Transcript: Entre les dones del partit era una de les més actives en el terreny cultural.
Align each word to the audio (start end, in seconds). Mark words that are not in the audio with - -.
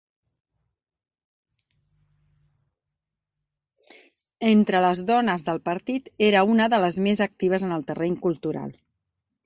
Entre 4.55 4.83
les 4.87 5.05
dones 5.13 5.49
del 5.51 5.65
partit 5.73 6.13
era 6.33 6.43
una 6.57 6.69
de 6.77 6.83
les 6.87 7.01
més 7.09 7.25
actives 7.31 7.69
en 7.71 7.77
el 7.81 7.89
terreny 7.93 8.19
cultural. 8.29 8.79